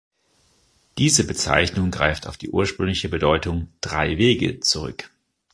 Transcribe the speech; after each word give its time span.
Diese 0.97 1.27
Bezeichnung 1.27 1.91
greift 1.91 2.25
auf 2.25 2.35
die 2.35 2.49
ursprüngliche 2.49 3.07
Bedeutung 3.07 3.71
„drei 3.81 4.17
Wege“ 4.17 4.59
zurück. 4.59 5.11